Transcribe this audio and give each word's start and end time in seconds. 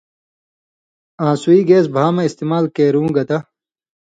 آں 1.25 1.33
سُوئ 1.41 1.61
گیس 1.69 1.85
بھا 1.93 2.05
مہ 2.15 2.23
استعمال 2.27 2.63
کیرُوں 2.75 3.09
گتہ 3.15 3.37